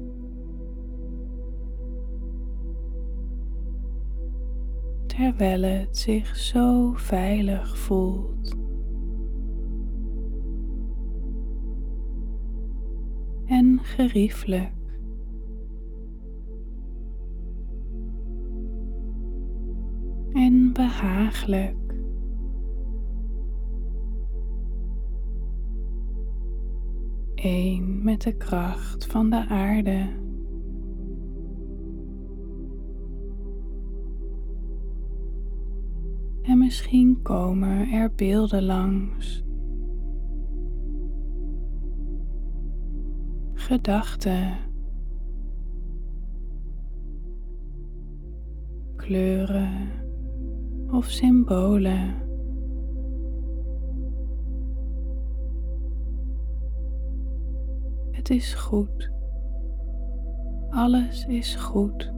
Terwijl 5.07 5.63
het 5.63 5.97
zich 5.97 6.37
zo 6.37 6.93
veilig 6.93 7.79
voelt. 7.79 8.64
Geriefelijk. 13.85 14.73
En 20.33 20.73
behagelijk. 20.73 21.77
Eén 27.35 28.05
met 28.05 28.23
de 28.23 28.37
kracht 28.37 29.07
van 29.07 29.31
de 29.31 29.49
aarde. 29.49 30.23
En 36.43 36.59
misschien 36.59 37.23
komen 37.23 37.89
er 37.89 38.13
beelden 38.15 38.63
langs 38.63 39.45
gedachten, 43.65 44.57
kleuren 48.97 49.91
of 50.91 51.05
symbolen. 51.05 52.15
Het 58.11 58.31
is 58.31 58.55
goed. 58.55 59.11
Alles 60.71 61.27
is 61.27 61.55
goed. 61.55 62.13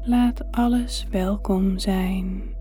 Laat 0.00 0.52
alles 0.52 1.06
welkom 1.10 1.78
zijn. 1.78 2.55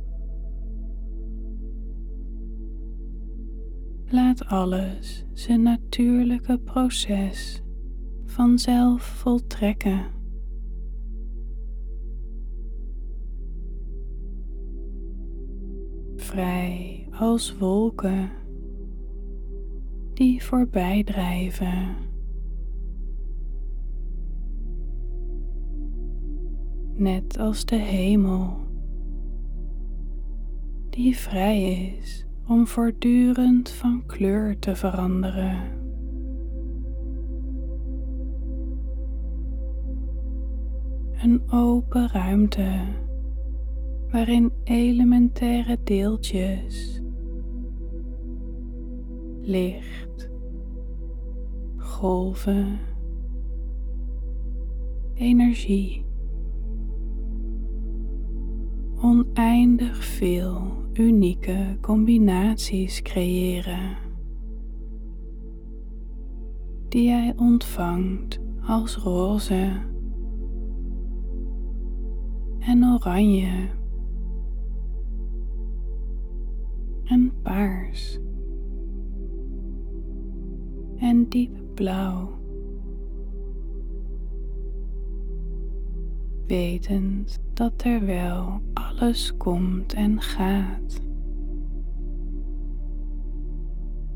Laat 4.09 4.45
alles 4.45 5.25
zijn 5.33 5.61
natuurlijke 5.61 6.59
proces 6.59 7.63
vanzelf 8.25 9.01
voltrekken. 9.01 10.05
Vrij 16.15 17.07
als 17.11 17.57
wolken 17.57 18.29
die 20.13 20.43
voorbij 20.43 21.03
drijven. 21.03 21.95
Net 26.93 27.37
als 27.37 27.65
de 27.65 27.75
hemel, 27.75 28.57
die 30.89 31.17
vrij 31.17 31.89
is 31.97 32.25
om 32.47 32.67
voortdurend 32.67 33.69
van 33.69 34.05
kleur 34.05 34.59
te 34.59 34.75
veranderen. 34.75 35.83
Een 41.21 41.41
open 41.51 42.09
ruimte 42.09 43.03
waarin 44.11 44.51
elementaire 44.63 45.77
deeltjes 45.83 47.01
licht, 49.41 50.29
golven, 51.77 52.79
energie, 55.13 56.05
oneindig 59.05 60.05
veel 60.05 60.71
unieke 60.93 61.77
combinaties 61.81 63.01
creëren 63.01 63.97
die 66.89 67.03
jij 67.03 67.33
ontvangt 67.37 68.39
als 68.61 68.97
roze 68.97 69.71
en 72.59 72.83
oranje 72.85 73.69
en 77.03 77.31
paars 77.41 78.19
en 80.97 81.29
diep 81.29 81.57
blauw. 81.73 82.44
Wetend 86.47 87.39
dat 87.53 87.77
terwijl 87.79 88.61
alles 88.73 89.37
komt 89.37 89.93
en 89.93 90.21
gaat, 90.21 91.01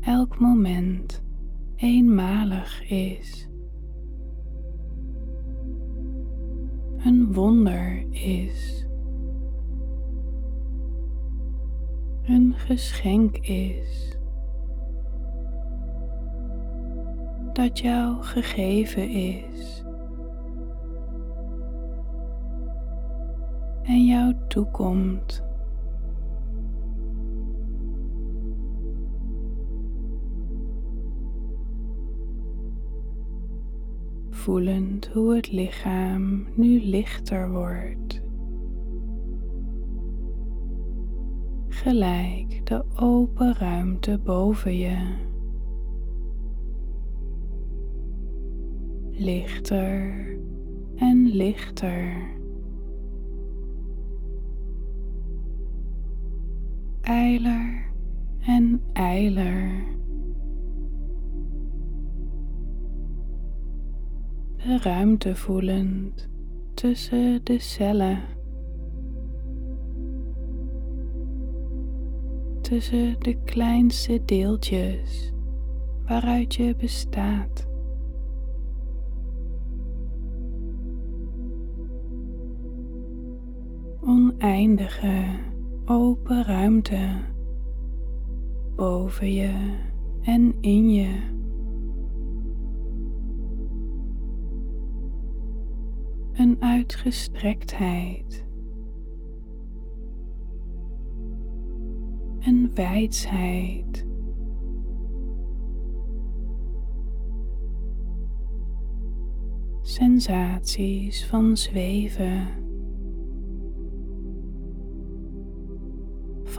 elk 0.00 0.38
moment 0.38 1.24
eenmalig 1.76 2.90
is. 2.90 3.48
Een 6.96 7.32
wonder 7.32 8.06
is. 8.10 8.86
Een 12.22 12.54
geschenk 12.56 13.36
is. 13.36 14.10
dat 17.60 17.78
jou 17.78 18.22
gegeven 18.22 19.08
is. 19.08 19.79
En 23.90 24.04
jou 24.04 24.34
toekomt. 24.48 25.42
Voelend 34.30 35.06
hoe 35.06 35.34
het 35.34 35.52
lichaam 35.52 36.46
nu 36.54 36.80
lichter 36.80 37.50
wordt. 37.50 38.22
Gelijk 41.68 42.66
de 42.66 42.84
open 42.96 43.54
ruimte 43.54 44.18
boven 44.18 44.76
je. 44.76 45.28
lichter 49.20 50.26
en 50.96 51.26
lichter. 51.26 52.38
Eiler 57.10 57.92
en 58.40 58.80
eiler. 58.92 59.84
De 64.56 64.78
ruimte 64.78 65.34
voelend 65.34 66.28
tussen 66.74 67.44
de 67.44 67.58
cellen. 67.58 68.22
Tussen 72.60 73.16
de 73.18 73.36
kleinste 73.44 74.22
deeltjes 74.24 75.32
waaruit 76.06 76.54
je 76.54 76.74
bestaat. 76.76 77.68
oneindige 84.00 85.49
open 85.90 86.44
ruimte 86.44 87.08
boven 88.76 89.32
je 89.32 89.78
en 90.22 90.54
in 90.60 90.90
je. 90.90 91.38
Een 96.32 96.56
uitgestrektheid. 96.60 98.44
Een 102.38 102.70
wijsheid. 102.74 104.06
Sensaties 109.80 111.26
van 111.26 111.56
zweven. 111.56 112.69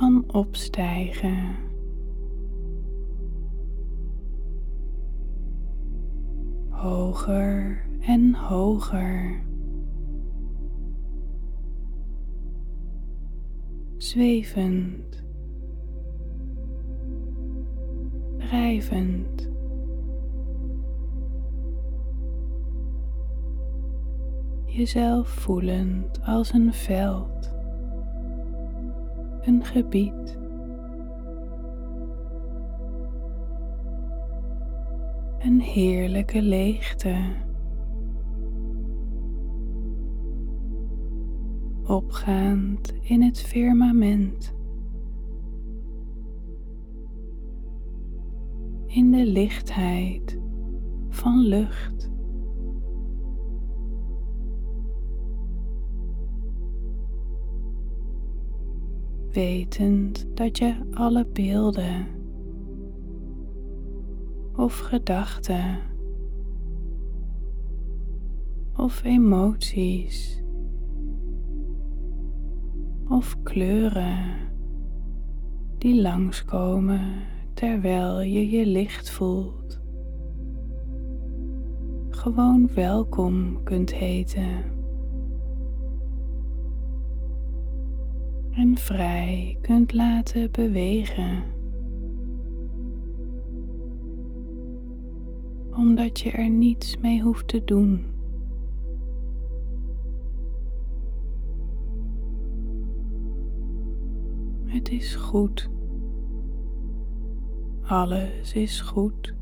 Van 0.01 0.23
opstijgen. 0.27 1.55
Hoger 6.69 7.85
en 7.99 8.35
hoger. 8.35 9.43
Zwevend. 13.97 15.23
Drijvend. 18.37 19.49
Jezelf 24.65 25.27
voelend 25.27 26.21
als 26.21 26.53
een 26.53 26.73
veld 26.73 27.50
een 29.41 29.65
gebied. 29.65 30.39
Een 35.39 35.61
heerlijke 35.61 36.41
leegte. 36.41 37.15
Opgaand 41.83 42.93
in 43.01 43.21
het 43.21 43.41
firmament. 43.41 44.55
In 48.85 49.11
de 49.11 49.25
lichtheid 49.25 50.39
van 51.09 51.39
lucht. 51.39 52.10
Wetend 59.33 60.37
dat 60.37 60.57
je 60.57 60.75
alle 60.93 61.25
beelden 61.33 62.07
of 64.55 64.77
gedachten 64.77 65.79
of 68.75 69.03
emoties 69.03 70.43
of 73.07 73.43
kleuren 73.43 74.49
die 75.77 76.01
langskomen 76.01 77.29
terwijl 77.53 78.21
je 78.21 78.49
je 78.49 78.65
licht 78.65 79.11
voelt, 79.11 79.81
gewoon 82.09 82.69
welkom 82.73 83.63
kunt 83.63 83.93
heten. 83.93 84.80
en 88.51 88.77
vrij 88.77 89.57
kunt 89.61 89.93
laten 89.93 90.51
bewegen. 90.51 91.43
Omdat 95.71 96.19
je 96.19 96.31
er 96.31 96.49
niets 96.49 96.97
mee 96.97 97.21
hoeft 97.21 97.47
te 97.47 97.63
doen. 97.63 98.05
Het 104.65 104.89
is 104.89 105.15
goed. 105.15 105.69
Alles 107.81 108.53
is 108.53 108.81
goed. 108.81 109.33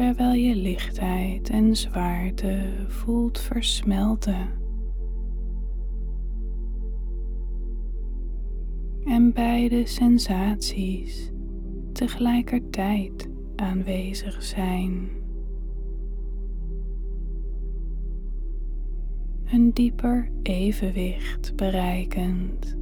Terwijl 0.00 0.32
je 0.32 0.56
lichtheid 0.56 1.50
en 1.50 1.76
zwaarte 1.76 2.84
voelt 2.88 3.40
versmelten. 3.40 4.48
En 9.04 9.32
beide 9.32 9.86
sensaties 9.86 11.32
tegelijkertijd 11.92 13.30
aanwezig 13.56 14.42
zijn. 14.42 15.10
Een 19.44 19.70
dieper 19.72 20.30
evenwicht 20.42 21.56
bereikend. 21.56 22.76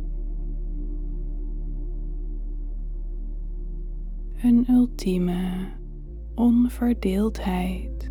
Een 4.42 4.64
ultieme 4.70 5.76
onverdeeldheid. 6.38 8.10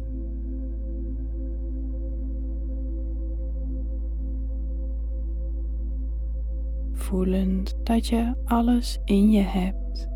Voelend 6.92 7.78
dat 7.84 8.08
je 8.08 8.34
alles 8.46 9.00
in 9.06 9.32
je 9.32 9.42
hebt. 9.42 10.10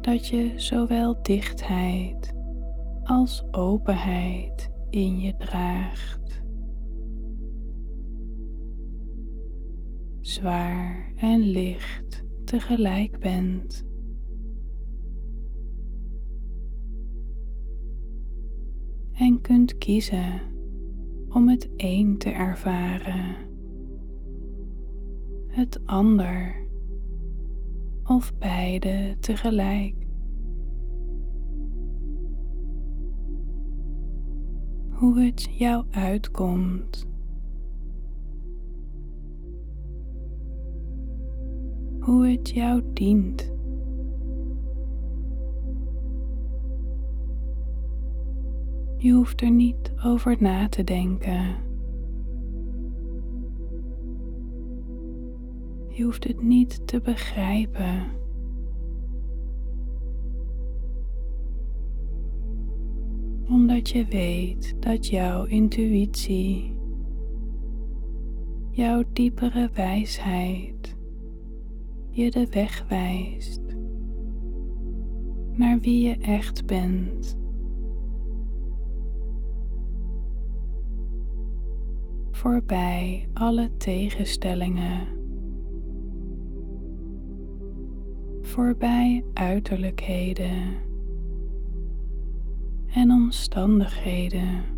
Dat 0.00 0.26
je 0.26 0.52
zowel 0.56 1.22
dichtheid 1.22 2.34
als 3.02 3.44
openheid 3.50 4.70
in 4.90 5.18
je 5.20 5.36
draagt. 5.36 6.42
Zwaar 10.20 11.12
en 11.16 11.38
licht 11.38 12.03
tegelijk 12.54 13.18
bent. 13.18 13.86
En 19.12 19.40
kunt 19.40 19.78
kiezen 19.78 20.40
om 21.28 21.48
het 21.48 21.70
een 21.76 22.18
te 22.18 22.30
ervaren, 22.30 23.36
het 25.48 25.86
ander 25.86 26.66
of 28.04 28.38
beide 28.38 29.16
tegelijk. 29.20 29.94
Hoe 34.90 35.20
het 35.20 35.48
jou 35.50 35.84
uitkomt. 35.90 37.13
Hoe 42.04 42.26
het 42.28 42.50
jou 42.50 42.82
dient. 42.92 43.52
Je 48.96 49.12
hoeft 49.12 49.40
er 49.40 49.50
niet 49.50 49.92
over 50.04 50.36
na 50.40 50.68
te 50.68 50.84
denken. 50.84 51.56
Je 55.88 56.02
hoeft 56.02 56.24
het 56.24 56.42
niet 56.42 56.86
te 56.86 57.00
begrijpen. 57.00 58.02
Omdat 63.48 63.90
je 63.90 64.04
weet 64.04 64.82
dat 64.82 65.06
jouw 65.06 65.44
intuïtie, 65.44 66.78
jouw 68.70 69.02
diepere 69.12 69.70
wijsheid 69.72 70.93
je 72.14 72.30
de 72.30 72.46
weg 72.50 72.84
wijst 72.88 73.60
naar 75.52 75.80
wie 75.80 76.08
je 76.08 76.16
echt 76.16 76.66
bent. 76.66 77.38
Voorbij 82.30 83.28
alle 83.32 83.76
tegenstellingen. 83.76 85.06
Voorbij 88.40 89.24
uiterlijkheden 89.32 90.76
en 92.86 93.10
omstandigheden. 93.10 94.73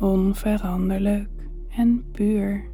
Onveranderlijk 0.00 1.28
en 1.68 2.04
puur. 2.12 2.64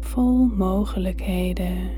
Vol 0.00 0.46
mogelijkheden 0.46 1.90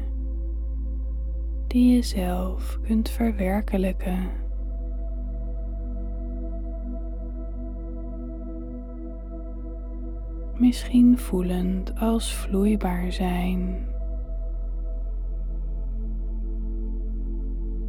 die 1.67 1.95
je 1.95 2.03
zelf 2.03 2.79
kunt 2.83 3.09
verwerkelijken. 3.09 4.31
Misschien 10.55 11.19
voelend 11.19 11.99
als 11.99 12.35
vloeibaar 12.35 13.13
zijn. 13.13 13.89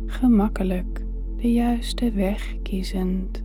Gemakkelijk 0.06 1.07
de 1.38 1.52
juiste 1.54 2.12
weg 2.12 2.62
kiezend. 2.62 3.44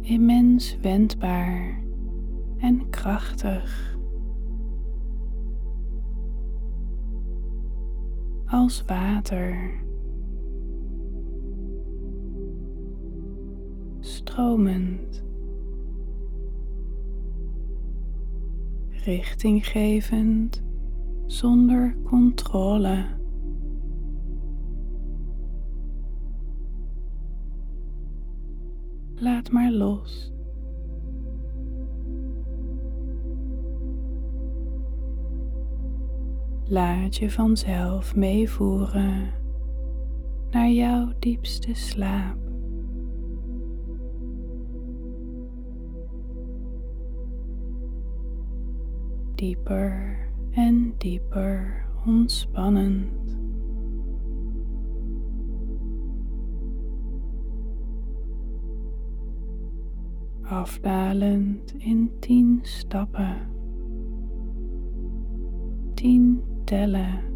Immens 0.00 0.78
wendbaar 0.80 1.84
en 2.58 2.90
krachtig. 2.90 3.98
Als 8.46 8.84
water. 8.86 9.82
Stromend. 14.00 15.24
Richtinggevend 18.88 20.68
zonder 21.30 21.96
controle. 22.04 23.06
Laat 29.14 29.50
maar 29.50 29.70
los. 29.70 30.32
Laat 36.64 37.16
je 37.16 37.30
vanzelf 37.30 38.16
meevoeren 38.16 39.32
naar 40.50 40.70
jouw 40.70 41.12
diepste 41.18 41.74
slaap. 41.74 42.38
Dieper 49.34 50.19
en 50.50 50.94
dieper 50.98 51.86
ontspannend. 52.06 53.38
Afdalend 60.42 61.74
in 61.78 62.10
tien 62.20 62.58
stappen. 62.62 63.36
Tien 65.94 66.42
tellen. 66.64 67.28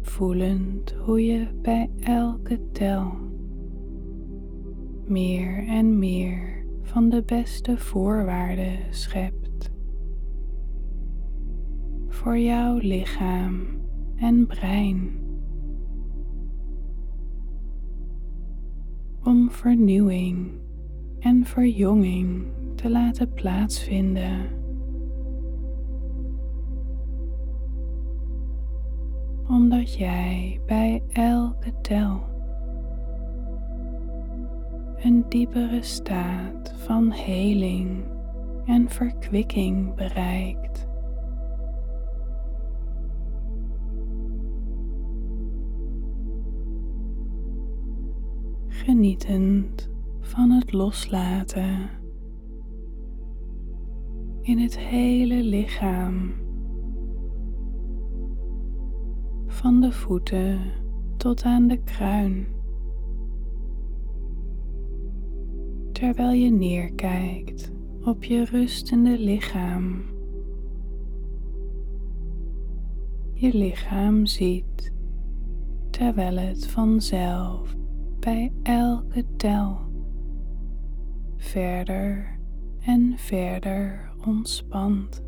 Voelend 0.00 0.92
hoe 0.92 1.24
je 1.24 1.48
bij 1.62 1.90
elke 2.00 2.70
tel 2.72 3.12
meer 5.06 5.66
en 5.66 5.98
meer 5.98 6.55
van 6.86 7.08
de 7.08 7.22
beste 7.22 7.78
voorwaarden 7.78 8.78
schept 8.90 9.70
voor 12.08 12.38
jouw 12.38 12.76
lichaam 12.76 13.66
en 14.16 14.46
brein 14.46 15.10
om 19.24 19.50
vernieuwing 19.50 20.50
en 21.18 21.44
verjonging 21.44 22.46
te 22.74 22.90
laten 22.90 23.32
plaatsvinden. 23.32 24.46
Omdat 29.48 29.94
jij 29.94 30.60
bij 30.66 31.02
elke 31.12 31.72
tel 31.82 32.34
een 34.96 35.24
diepere 35.28 35.82
staat 35.82 36.65
van 36.86 37.12
heling 37.12 38.04
en 38.64 38.88
verkwikking 38.88 39.94
bereikt. 39.94 40.88
Genietend 48.68 49.90
van 50.20 50.50
het 50.50 50.72
loslaten 50.72 51.90
in 54.40 54.58
het 54.58 54.78
hele 54.78 55.42
lichaam, 55.42 56.34
van 59.46 59.80
de 59.80 59.92
voeten 59.92 60.60
tot 61.16 61.42
aan 61.42 61.66
de 61.66 61.82
kruin. 61.82 62.55
Terwijl 65.96 66.32
je 66.32 66.50
neerkijkt 66.50 67.72
op 68.00 68.24
je 68.24 68.44
rustende 68.44 69.18
lichaam. 69.18 70.02
Je 73.32 73.54
lichaam 73.54 74.26
ziet 74.26 74.92
terwijl 75.90 76.36
het 76.36 76.66
vanzelf 76.66 77.74
bij 78.18 78.52
elke 78.62 79.24
tel 79.36 79.78
verder 81.36 82.38
en 82.80 83.12
verder 83.16 84.12
ontspant. 84.24 85.24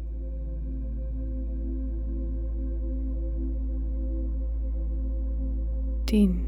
Tien. 6.04 6.47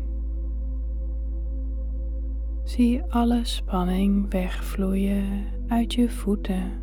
Zie 2.71 3.03
alle 3.03 3.45
spanning 3.45 4.31
wegvloeien 4.31 5.47
uit 5.67 5.95
je 5.95 6.11
voeten, 6.11 6.83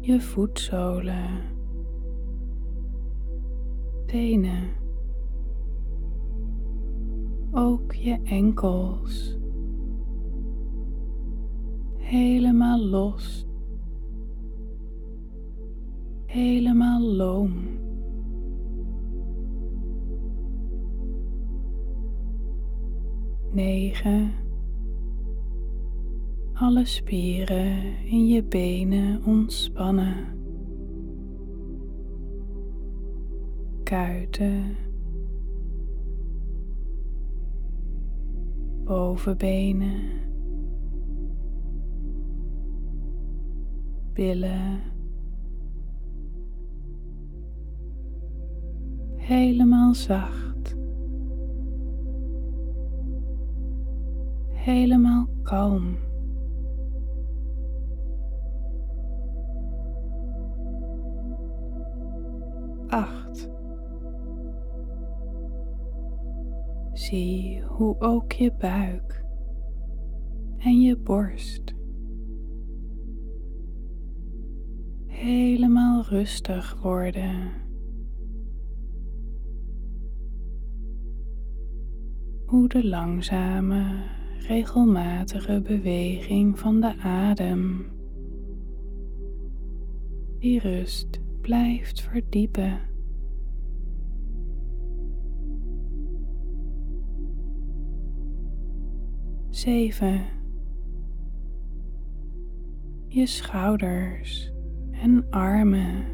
je 0.00 0.20
voetzolen, 0.20 1.42
tenen, 4.06 4.70
ook 7.52 7.92
je 7.92 8.20
enkels. 8.24 9.38
Helemaal 11.96 12.78
los, 12.78 13.46
helemaal 16.26 17.00
loom. 17.00 17.83
Negen. 23.54 24.32
Alle 26.52 26.84
spieren 26.84 27.96
in 28.04 28.26
je 28.26 28.44
benen 28.44 29.24
ontspannen. 29.24 30.16
Kuiten. 33.82 34.76
Bovenbenen. 38.84 40.24
billen. 44.14 44.80
Helemaal 49.16 49.94
zacht. 49.94 50.53
Helemaal 54.64 55.28
kalm. 55.42 55.96
Acht. 62.86 63.50
Zie 66.92 67.62
hoe 67.62 68.00
ook 68.00 68.32
je 68.32 68.52
buik 68.58 69.24
en 70.58 70.80
je 70.80 70.96
borst 70.98 71.74
helemaal 75.06 76.02
rustig 76.02 76.82
worden. 76.82 77.52
Hoe 82.46 82.68
de 82.68 82.86
langzame, 82.86 84.12
regelmatige 84.46 85.60
beweging 85.60 86.58
van 86.58 86.80
de 86.80 86.98
adem 86.98 87.92
die 90.38 90.60
rust 90.60 91.20
blijft 91.40 92.00
verdiepen. 92.00 92.80
Zeven. 99.50 100.20
Je 103.06 103.26
schouders 103.26 104.52
en 104.90 105.30
armen 105.30 106.04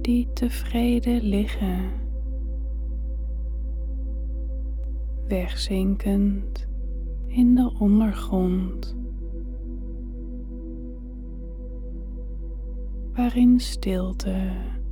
die 0.00 0.32
tevreden 0.32 1.22
liggen, 1.22 1.90
wegzinkend 5.28 6.68
in 7.26 7.54
de 7.54 7.76
ondergrond, 7.78 8.96
waarin 13.12 13.60
stilte 13.60 14.50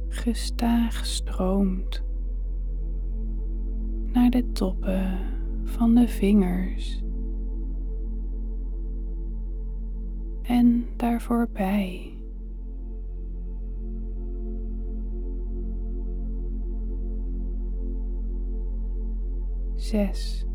gestaag 0.08 1.06
stroomt 1.06 2.04
naar 4.12 4.30
de 4.30 4.52
toppen 4.52 5.18
van 5.64 5.94
de 5.94 6.08
vingers. 6.08 7.02
En 10.42 10.86
daar 10.96 11.20
Zes. 19.74 20.46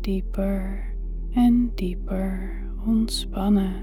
Dieper 0.00 0.94
en 1.30 1.72
dieper 1.74 2.64
ontspannen. 2.86 3.74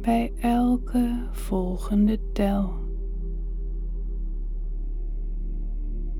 Bij 0.00 0.32
elke 0.40 1.28
volgende 1.30 2.18
tel. 2.32 2.72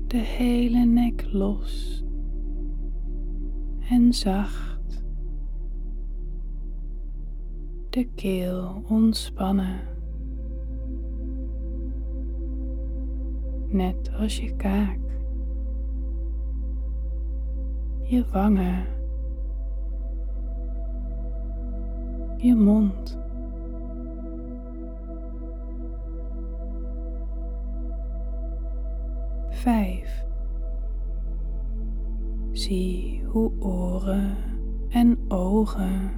De 0.07 0.17
hele 0.17 0.85
nek 0.85 1.31
los 1.31 2.03
en 3.89 4.13
zacht 4.13 5.03
de 7.89 8.09
keel 8.15 8.83
ontspannen. 8.87 9.92
Net 13.73 14.11
als 14.19 14.39
je 14.39 14.55
kaak, 14.55 14.99
je 18.01 18.25
wangen, 18.31 18.85
je 22.37 22.55
mond. 22.55 23.19
Vijf. 29.49 30.25
Zie 32.51 33.23
hoe 33.25 33.51
oren 33.59 34.37
en 34.89 35.17
ogen 35.27 36.11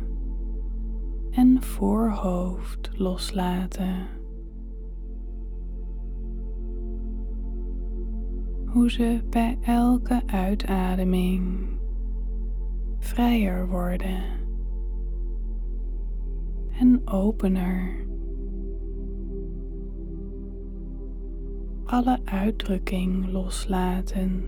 en 1.32 1.64
voorhoofd 1.64 2.92
loslaten. 2.98 4.15
Hoe 8.76 8.92
ze 8.92 9.22
bij 9.30 9.58
elke 9.62 10.22
uitademing 10.26 11.68
vrijer 13.00 13.68
worden 13.68 14.24
en 16.80 17.08
opener. 17.08 18.06
Alle 21.86 22.20
uitdrukking 22.26 23.32
loslaten 23.32 24.44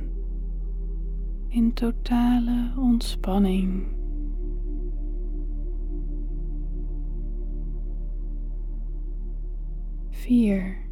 in 1.47 1.73
totale 1.73 2.73
ontspanning. 2.77 3.87
4. 10.09 10.86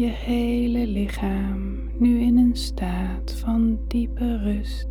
Je 0.00 0.06
hele 0.06 0.86
lichaam 0.86 1.78
nu 1.98 2.20
in 2.20 2.36
een 2.36 2.56
staat 2.56 3.32
van 3.32 3.78
diepe 3.86 4.36
rust. 4.36 4.88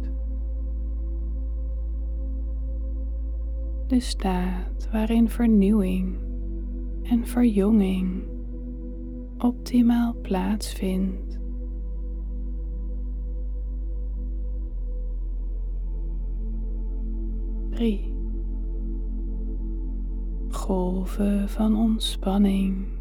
De 3.88 4.00
staat 4.00 4.90
waarin 4.92 5.30
vernieuwing 5.30 6.18
en 7.04 7.26
verjonging 7.26 8.24
optimaal 9.38 10.16
plaatsvindt. 10.22 11.40
Drie. 17.70 18.14
Golven 20.50 21.50
van 21.50 21.76
ontspanning. 21.76 22.99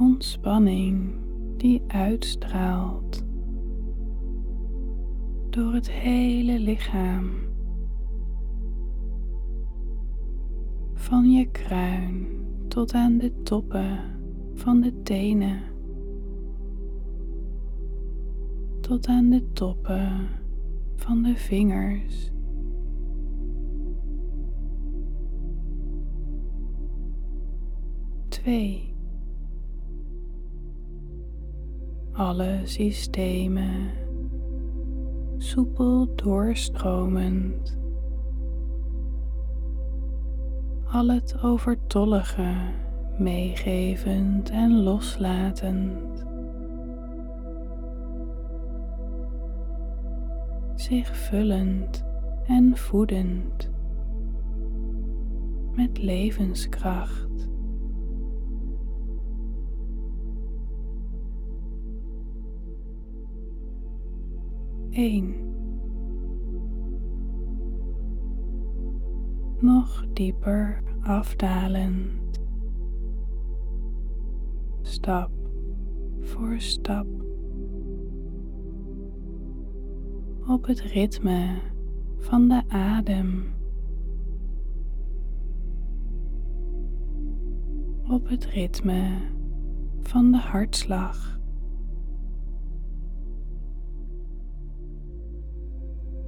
Ontspanning 0.00 1.12
die 1.56 1.82
uitstraalt 1.86 3.24
door 5.50 5.72
het 5.72 5.90
hele 5.90 6.58
lichaam. 6.58 7.30
Van 10.94 11.30
je 11.30 11.50
kruin 11.50 12.26
tot 12.68 12.92
aan 12.94 13.18
de 13.18 13.42
toppen 13.42 13.98
van 14.54 14.80
de 14.80 15.02
tenen. 15.02 15.62
Tot 18.80 19.06
aan 19.06 19.30
de 19.30 19.52
toppen 19.52 20.28
van 20.96 21.22
de 21.22 21.36
vingers. 21.36 22.32
Twee. 28.28 28.89
Alle 32.20 32.60
systemen 32.64 33.90
soepel 35.38 36.14
doorstromend. 36.14 37.78
Al 40.84 41.08
het 41.08 41.42
overtollige 41.42 42.54
meegevend 43.18 44.50
en 44.50 44.82
loslatend. 44.82 46.26
Zich 50.74 51.16
vullend 51.16 52.04
en 52.46 52.76
voedend 52.76 53.70
met 55.74 55.98
levenskracht. 55.98 57.49
Nog 69.58 70.04
dieper 70.12 70.82
afdalend. 71.02 72.40
Stap 74.82 75.30
voor 76.20 76.60
stap. 76.60 77.06
Op 80.46 80.66
het 80.66 80.80
ritme 80.80 81.60
van 82.16 82.48
de 82.48 82.62
adem. 82.68 83.54
Op 88.08 88.28
het 88.28 88.44
ritme 88.46 89.18
van 90.00 90.30
de 90.32 90.38
hartslag. 90.38 91.39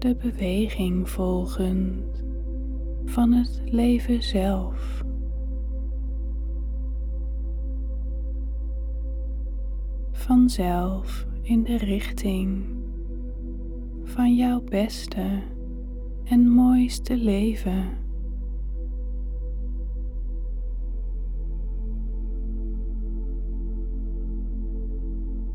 De 0.03 0.17
beweging 0.17 1.11
volgend 1.11 2.25
van 3.05 3.33
het 3.33 3.63
leven 3.65 4.23
zelf. 4.23 5.05
Vanzelf 10.11 11.27
in 11.43 11.63
de 11.63 11.77
richting 11.77 12.65
van 14.03 14.35
jouw 14.35 14.61
beste 14.61 15.43
en 16.25 16.49
mooiste 16.49 17.17
leven. 17.17 17.99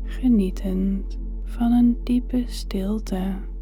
Genietend 0.02 1.18
van 1.44 1.72
een 1.72 1.96
diepe 2.04 2.42
stilte. 2.46 3.56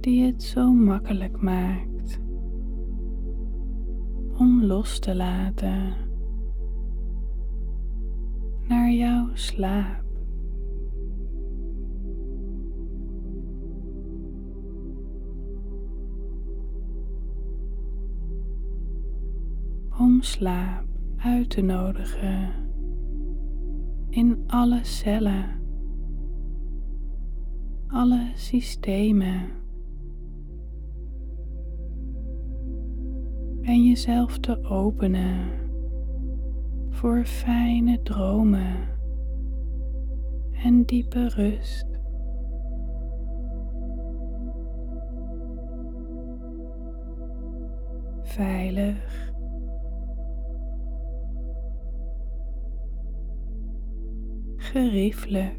Die 0.00 0.24
het 0.24 0.42
zo 0.42 0.72
makkelijk 0.72 1.40
maakt 1.42 2.20
om 4.38 4.64
los 4.64 4.98
te 4.98 5.16
laten 5.16 5.94
naar 8.68 8.90
jouw 8.90 9.30
slaap. 9.32 10.04
Om 19.98 20.22
slaap 20.22 20.84
uit 21.16 21.50
te 21.50 21.60
nodigen 21.60 22.52
in 24.08 24.44
alle 24.46 24.80
cellen, 24.82 25.60
alle 27.86 28.30
systemen. 28.34 29.59
En 33.70 33.84
jezelf 33.84 34.38
te 34.38 34.64
openen 34.64 35.50
voor 36.88 37.24
fijne 37.24 38.02
dromen 38.02 38.88
en 40.52 40.84
diepe 40.84 41.28
rust. 41.28 41.86
Veilig. 48.22 49.32
Geriefelijk. 54.56 55.58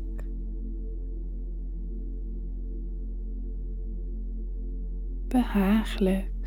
Behagelijk. 5.27 6.40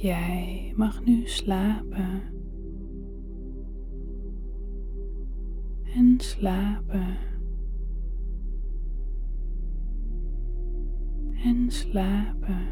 Jij 0.00 0.72
mag 0.76 1.04
nu 1.04 1.26
slapen. 1.26 2.22
En 5.94 6.14
slapen. 6.20 7.16
En 11.44 11.70
slapen. 11.70 12.68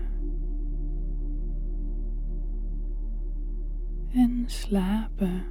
En 4.08 4.44
slapen. 4.46 5.44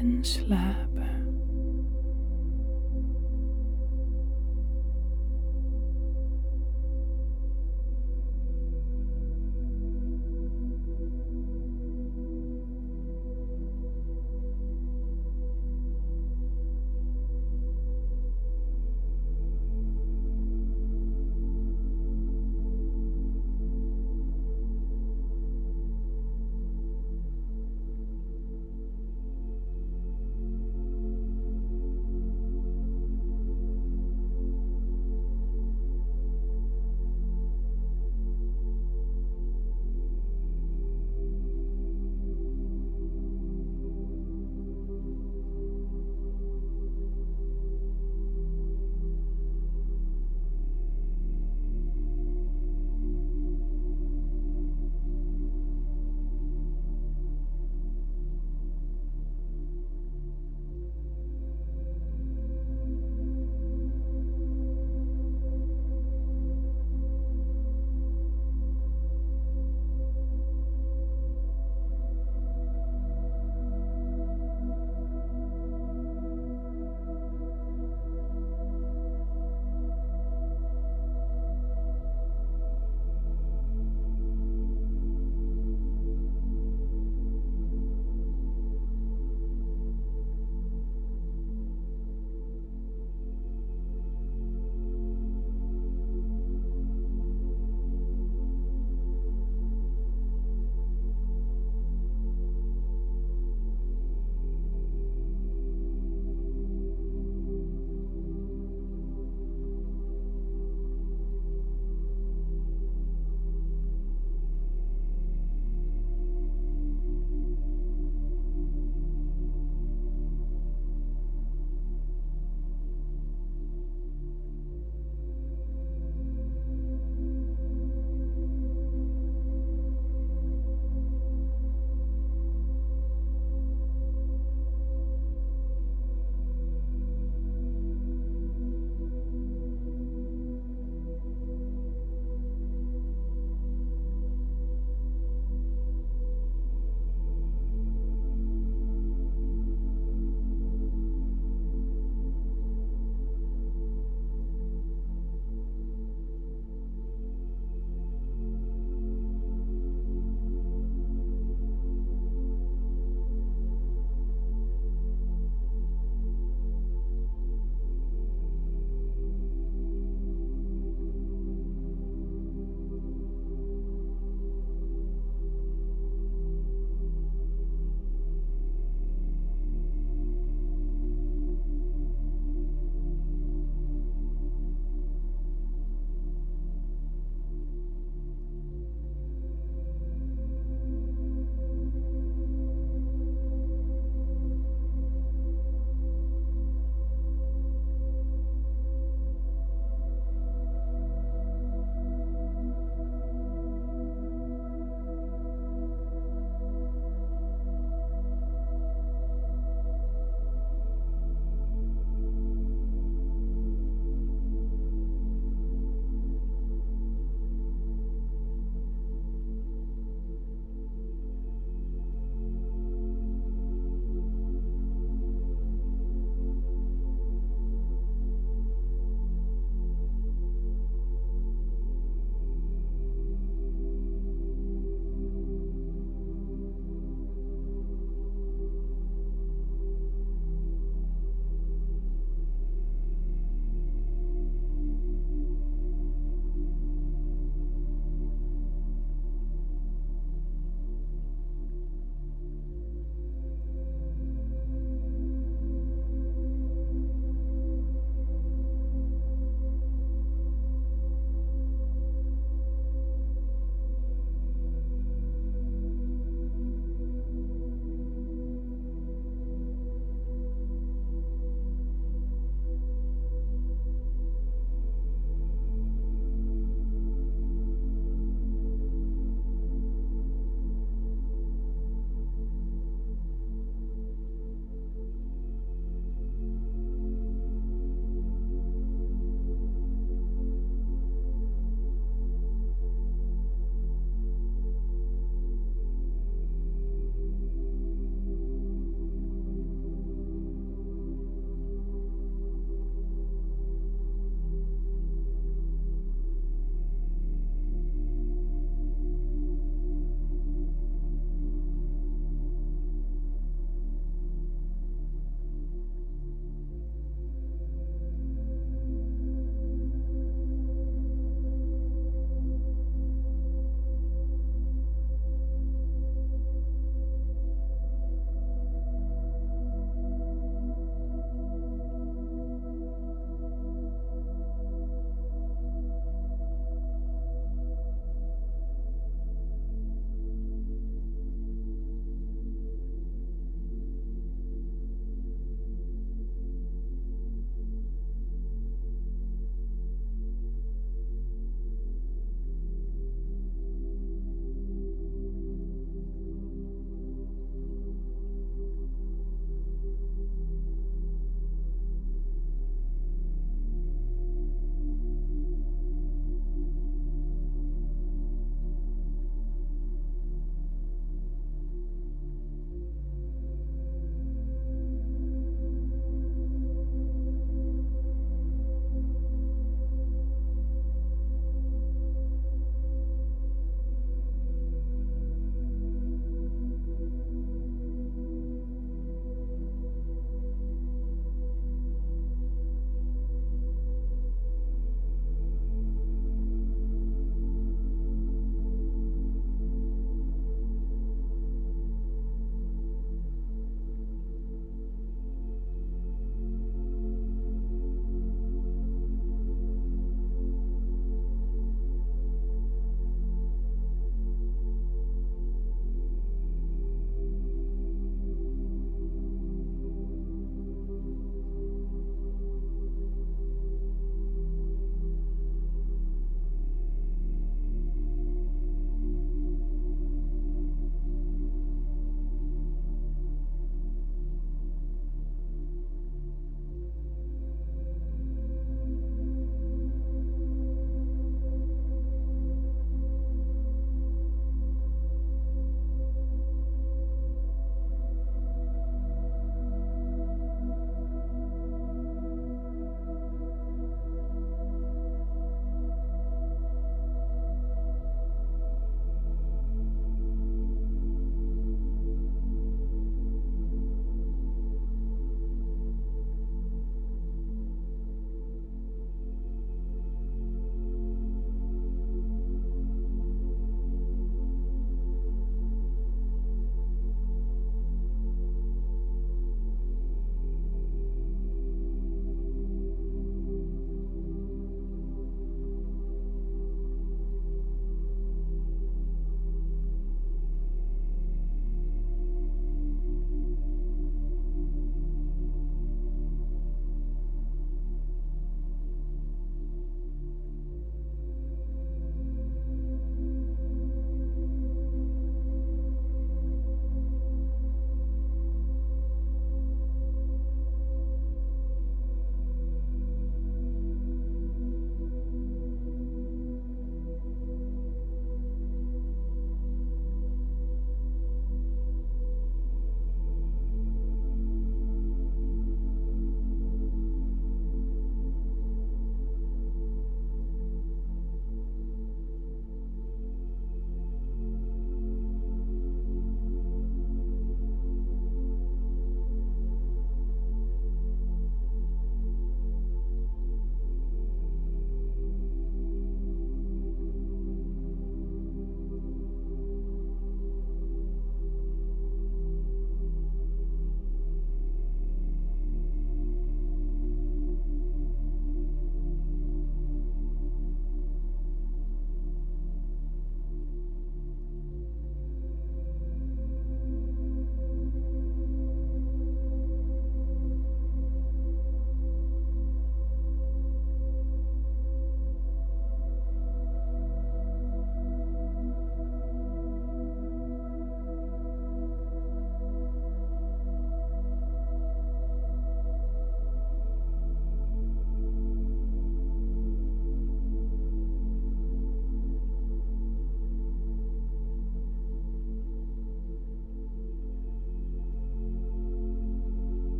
En 0.00 0.18
slapen. 0.24 1.01